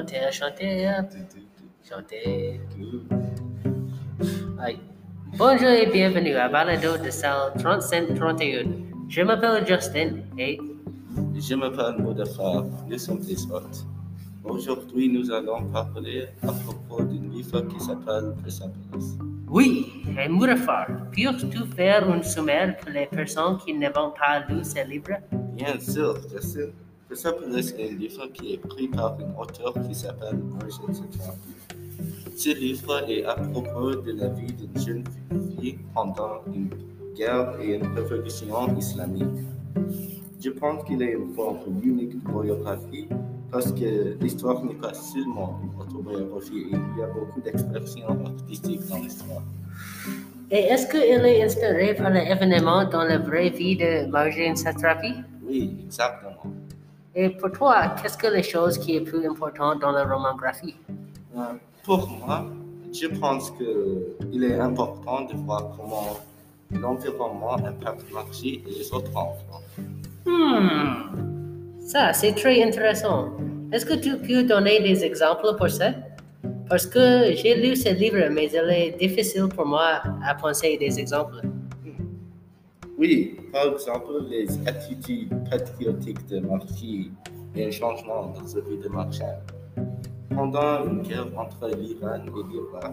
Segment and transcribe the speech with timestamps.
[0.00, 0.86] chanter, chanter,
[1.88, 2.60] chanter.
[4.58, 4.78] Aïe.
[5.36, 8.64] Bonjour et bienvenue à Balado de salle 3531.
[9.08, 10.58] Je m'appelle Justin et
[11.34, 13.84] Je m'appelle Moudafar, nous sommes des hôtes.
[14.42, 19.18] Aujourd'hui, nous allons parler à propos d'une livre qui s'appelle Persepolis.
[19.48, 24.86] oui, et Mourafar, peux-tu faire un sommaire pour les personnes qui n'ont pas lu ce
[24.88, 25.18] livre?
[25.54, 26.70] Bien sûr, Justin.
[27.10, 31.50] Persepolis est un livre qui est écrit par un auteur qui s'appelle Marjane Satrapi.
[32.36, 35.04] Ce livre est à propos de la vie d'une jeune
[35.58, 36.70] fille pendant une
[37.16, 39.24] guerre et une révolution islamique.
[40.40, 43.08] Je pense qu'il est une forme unique de biographie
[43.50, 48.98] parce que l'histoire n'est pas seulement une autobiographie, il y a beaucoup d'expressions artistiques dans
[48.98, 49.42] l'histoire.
[50.52, 55.14] Et est-ce qu'elle est inspirée par les événements dans la vraie vie de Marjane Satrapi?
[55.44, 56.59] Oui, exactement.
[57.14, 60.76] Et pour toi, qu'est-ce que les choses qui est plus importante dans la romangraphie?
[61.36, 61.40] Euh,
[61.84, 62.46] Pour moi,
[62.92, 66.18] je pense qu'il est important de voir comment
[66.70, 69.62] l'environnement impacte Margie et les autres enfants.
[70.24, 73.30] Hmm, ça c'est très intéressant.
[73.72, 75.90] Est-ce que tu peux donner des exemples pour ça?
[76.68, 81.00] Parce que j'ai lu ce livre, mais il est difficile pour moi à penser des
[81.00, 81.40] exemples.
[83.00, 87.10] Oui, par exemple, les attitudes patriotiques de Margie
[87.56, 89.40] et un changement dans vie de Marchand.
[90.28, 92.92] Pendant une guerre entre l'Iran et l'Irak,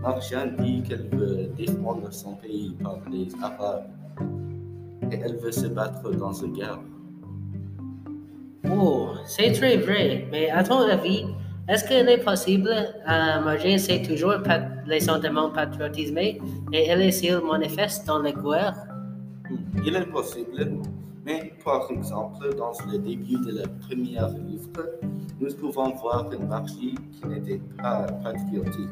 [0.00, 3.84] Marchand dit qu'elle veut défendre son pays par les Arabes
[5.12, 6.80] et elle veut se battre dans cette guerre.
[8.74, 11.26] Oh, c'est très vrai, mais à ton avis,
[11.68, 12.70] est-ce qu'il est possible?
[13.04, 14.36] À Marjane c'est toujours
[14.86, 16.40] les sentiments patriotisés
[16.72, 18.95] et elle est manifeste dans les guerres?
[19.84, 20.80] Il est possible,
[21.24, 24.86] mais par exemple, dans le début de la première livre,
[25.40, 28.90] nous pouvons voir une Margie qui n'était pas patriotique.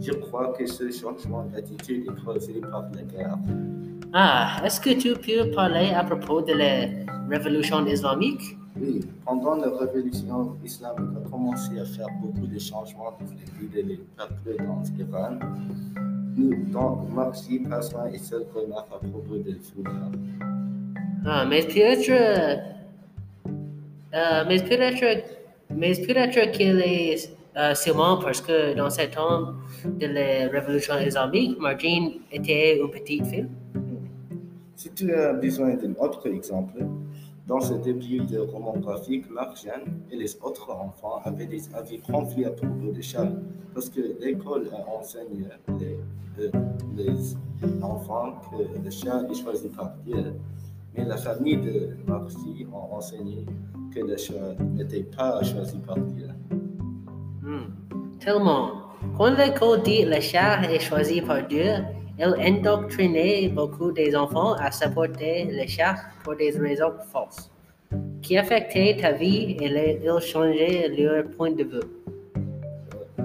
[0.00, 3.38] Je crois que ce changement d'attitude est causé par la guerre.
[4.12, 6.86] Ah, est-ce que tu peux parler à propos de la
[7.28, 8.56] révolution islamique?
[8.80, 13.26] Oui, pendant la révolution islamique a commencé à faire beaucoup de changements dans
[13.58, 15.38] vie des peuples dans l'Iran.
[17.68, 20.10] Passons et seule remarque à propos de foulard.
[21.24, 22.08] Ah, mais peut-être.
[22.10, 22.56] euh,
[26.06, 29.54] peut-être qu'il est euh, sûrement parce que dans ce temps
[29.84, 33.48] de la révolution islamique, Marjane était une petite fille.
[34.76, 36.84] Si tu as besoin d'un autre exemple,
[37.46, 42.44] dans ce début de roman graphique, Marjane et les autres enfants avaient des avis conflits
[42.44, 43.40] à propos de Charles,
[43.72, 45.46] parce que l'école a enseigné
[45.78, 45.98] les,
[46.40, 50.34] euh, enfants que le chat est choisi par Dieu,
[50.96, 53.46] mais la famille de Marcy a enseigné
[53.94, 56.28] que le chat n'était pas choisi par Dieu.
[57.42, 58.70] Hmm, Tellement.
[59.16, 61.74] Quand l'école dit le chat est choisi par Dieu,
[62.18, 67.50] elle indoctrinait beaucoup des enfants à supporter le chat pour des raisons fausses,
[68.22, 71.80] qui affectaient ta vie et les- ils changeaient leur point de vue.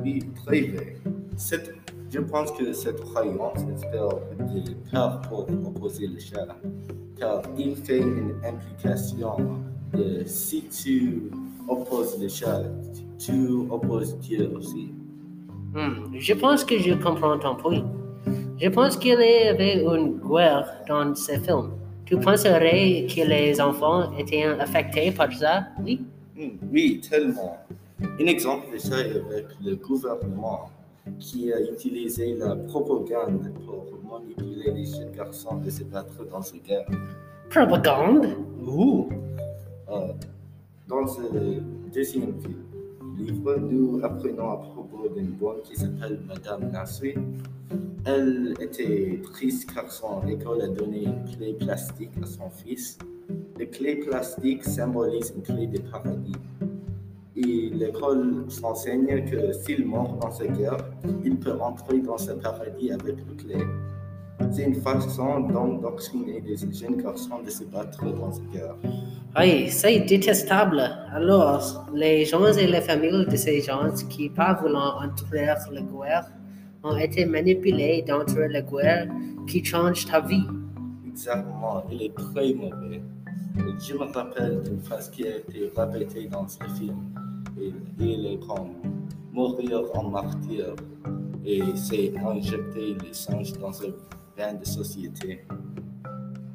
[0.03, 0.95] Oui, très vrai.
[1.37, 1.73] Cette-
[2.11, 4.09] je pense que cette croyance inspire
[4.53, 6.47] des peurs pour opposer le chat,
[7.17, 9.35] car il fait une implication
[9.93, 11.31] de si tu
[11.67, 12.63] opposes le chat,
[13.17, 14.91] tu opposes Dieu aussi.
[15.73, 17.83] Hmm, Je pense que je comprends ton point.
[18.61, 21.71] Je pense qu'il y avait une guerre dans ce film.
[22.05, 25.63] Tu penserais que les enfants étaient affectés par ça?
[25.83, 26.01] Oui.
[26.37, 27.57] Hmm, Oui, tellement.
[28.19, 30.69] Un exemple de ça est avec le gouvernement
[31.17, 36.63] qui a utilisé la propagande pour manipuler les jeunes garçons de se battre dans cette
[36.63, 36.85] guerre.
[37.49, 38.27] Propagande?
[38.63, 39.09] Ouh.
[39.89, 40.13] Euh,
[40.87, 41.61] dans le
[41.91, 42.33] deuxième
[43.17, 47.15] livre, nous apprenons à propos d'une bonne qui s'appelle Madame Nasri.
[48.03, 52.97] Elle était triste car son école a donné une clé plastique à son fils.
[53.59, 56.35] La clé plastique symbolise une clé de paradis.
[57.35, 60.83] Et l'école s'enseigne que s'il meurt dans cette guerre,
[61.23, 63.65] il peut entrer dans ce paradis avec la clé.
[64.51, 68.75] C'est une façon d'endoctriner des jeunes garçons de se battre dans cette guerre.
[69.37, 70.81] Oui, c'est détestable.
[71.13, 76.25] Alors, les gens et les familles de ces gens qui pas voulant entrer la guerre
[76.83, 79.07] ont été manipulés d'entrer la guerre
[79.47, 80.45] qui change ta vie.
[81.07, 83.01] Exactement, il est très mauvais.
[83.79, 86.97] Je me rappelle d'une phrase qui a été répétée dans ce film.
[87.59, 88.71] Il, il est comme
[89.31, 90.75] mourir en martyr
[91.45, 93.91] et c'est injecter les singes dans un
[94.37, 95.45] bain de société.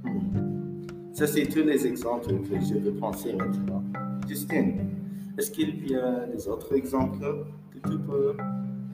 [0.05, 0.87] Hmm.
[1.13, 3.83] Ça, c'est tous les exemples que je veux penser maintenant.
[4.29, 4.97] Justine,
[5.39, 7.19] Est-ce qu'il y a des autres exemples
[7.71, 8.35] que tu peux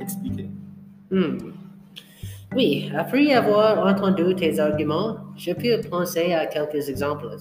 [0.00, 0.48] expliquer?
[1.12, 1.36] Hmm.
[2.56, 7.36] Oui, après avoir entendu tes arguments, je peux penser à quelques exemples.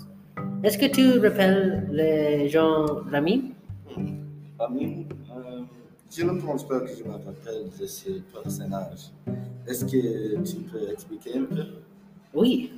[0.61, 3.53] Est-ce que tu rappelles les gens Rami?
[4.59, 5.61] Amin, euh,
[6.11, 9.11] je ne pense pas que je me rappelle de ce personnage.
[9.65, 11.63] Est-ce que tu peux expliquer un peu?
[12.33, 12.73] Oui.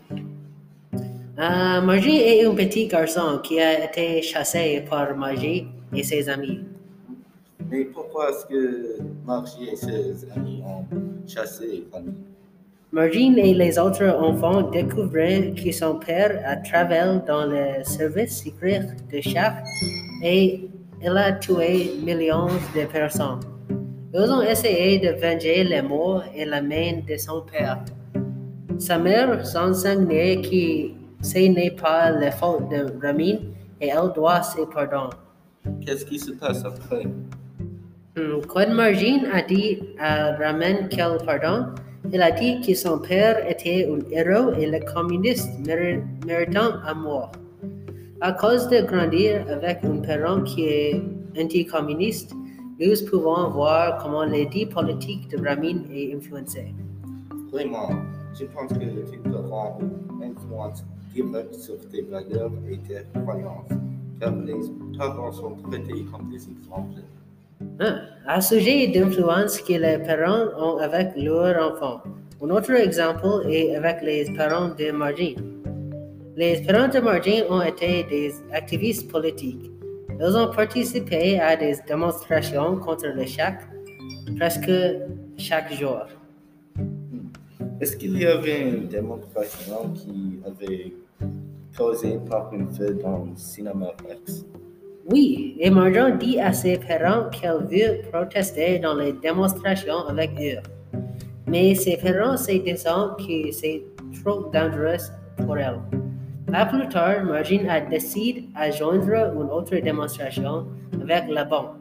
[1.39, 6.59] Euh, Margie est un petit garçon qui a été chassé par Margie et ses amis.
[7.73, 10.85] Mais pourquoi est-ce que Margie et ses amis ont
[11.25, 12.13] chassé Amin
[12.91, 18.81] Margie et les autres enfants découvrirent que son père a travaillé dans le service secret
[19.11, 19.55] de Shah
[20.23, 20.69] et
[21.01, 23.39] il a tué millions de personnes.
[24.13, 27.83] Ils ont essayé de venger les morts et la main de son père.
[28.77, 33.37] Sa mère s'enseignait que ce n'est pas la faute de Ramin
[33.81, 35.09] et elle doit ses pardons.
[35.83, 37.07] Qu'est-ce qui se passe après?
[38.15, 41.73] Quand Margine a dit à Ramin qu'elle pardon,
[42.11, 46.93] il a dit que son père était un héros et le communiste méri- méritant à
[46.93, 47.31] mort.
[48.21, 51.01] À cause de grandir avec un parent qui est
[51.41, 52.35] anticommuniste,
[52.79, 56.71] nous pouvons voir comment l'idée politique de Ramin est influencée.
[57.51, 57.89] Vraiment,
[58.39, 59.79] je pense que tu peux rendre
[60.21, 60.85] une influence
[61.15, 63.69] directe sur tes valeurs et tes croyances,
[64.19, 64.53] car les
[64.99, 67.01] parents sont traités comme des exemples.
[67.79, 72.01] Hein, À sujet d'influence que les parents ont avec leurs enfants.
[72.41, 75.61] Un autre exemple est avec les parents de Margine.
[76.35, 79.71] Les parents de Margine ont été des activistes politiques.
[80.19, 83.61] Ils ont participé à des démonstrations contre le chac
[84.37, 84.71] presque
[85.37, 86.05] chaque jour.
[87.81, 90.93] Est-ce qu'il y avait une démonstration qui avait
[91.77, 94.45] causé par une feu dans le cinéma Rex
[95.05, 100.61] Oui, et Marjan dit à ses parents qu'elle veut protester dans les démonstrations avec eux.
[101.45, 103.83] Mais ses parents se disent que c'est
[104.23, 105.03] trop dangereux
[105.37, 105.79] pour elle.
[106.49, 110.67] Pas plus tard, Margine a décidé à joindre une autre démonstration
[111.01, 111.75] avec la bombe,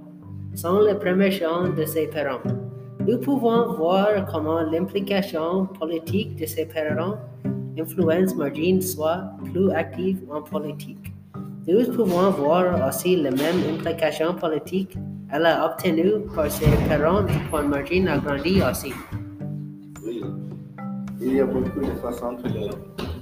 [0.54, 2.42] sans la permission de ses parents.
[3.06, 7.18] Nous pouvons voir comment l'implication politique de ses parents
[7.78, 11.11] influence Margine soit plus active en politique.
[11.66, 14.96] Nous pouvons voir aussi la même implication politique
[15.34, 18.92] elle a obtenue par ses parents quand Margine a grandi aussi.
[20.04, 20.22] Oui,
[21.22, 22.68] il y a beaucoup de façons que les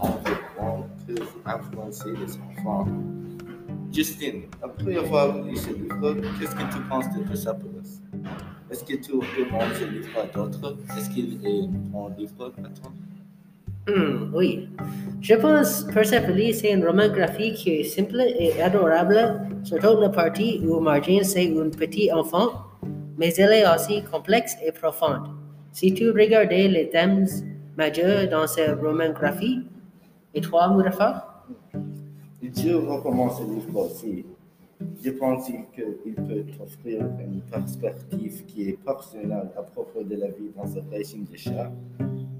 [0.00, 2.88] environs peuvent influencer les enfants.
[3.92, 8.02] Justine, après avoir lu ce livre, qu'est-ce que tu penses de Persepolis
[8.68, 10.76] Est-ce que tu recommandes ce livre à d'autres?
[10.98, 12.92] Est-ce qu'il est un livre à toi?
[13.90, 14.68] Hmm, oui.
[15.20, 20.60] Je pense Persepolis c'est un roman graphique qui est simple et adorable, surtout la partie
[20.64, 22.50] où Margine c'est un petit enfant,
[23.18, 25.26] mais elle est aussi complexe et profonde.
[25.72, 27.26] Si tu regardais les thèmes
[27.76, 29.66] majeurs dans ce roman graphique,
[30.34, 31.44] et toi, Mourafa?
[32.42, 34.24] Je recommande ce livre aussi.
[35.02, 40.50] Je pense qu'il peut offrir une perspective qui est personnelle à propos de la vie
[40.56, 41.72] dans ce régime de chats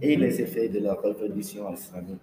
[0.02, 2.20] et les effets de la révolution islamique.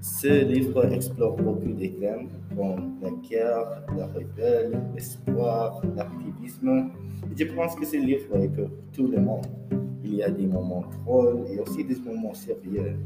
[0.00, 6.90] Ce livre explore beaucoup de thèmes comme la guerre, la rebelle, l'espoir, l'activisme.
[7.36, 9.46] Je pense que ce livre est pour tout le monde.
[10.04, 12.96] Il y a des moments drôles et aussi des moments sérieux.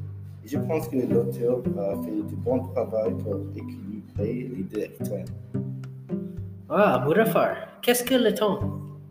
[0.45, 5.25] Je pense que l'auteur a fait du bon travail pour équilibrer les deux.
[6.69, 8.59] Ah, Mourafa, qu'est-ce que le temps?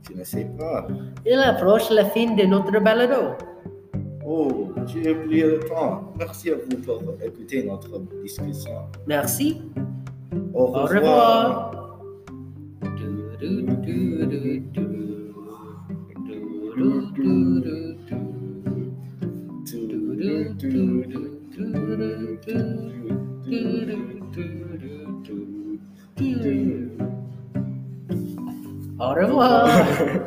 [0.10, 0.88] Je ne sais pas.
[1.25, 3.36] Il approche la fin de notre balado.
[4.33, 6.13] Oh, j'ai oublié le temps.
[6.17, 8.71] Merci à vous pour écouter notre discussion.
[9.05, 9.61] Merci.
[10.53, 10.89] Au Au revoir.
[10.89, 11.71] revoir.
[29.00, 30.17] Au revoir.